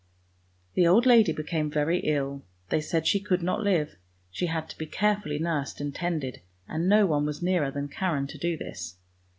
The 0.73 0.87
old 0.87 1.05
lady 1.05 1.31
became 1.31 1.69
very 1.69 1.99
ill; 1.99 2.41
they 2.69 2.81
said 2.81 3.05
she 3.05 3.19
could 3.19 3.43
not 3.43 3.61
live; 3.61 3.97
she 4.31 4.47
had 4.47 4.67
to 4.69 4.77
be 4.79 4.87
carefully 4.87 5.37
nursed 5.37 5.79
and 5.79 5.93
tended, 5.93 6.41
and 6.67 6.89
no 6.89 7.05
one 7.05 7.23
was 7.27 7.43
nearer 7.43 7.69
than 7.69 7.87
Karen 7.87 8.25
to 8.25 8.37
do 8.39 8.57
this. 8.57 8.95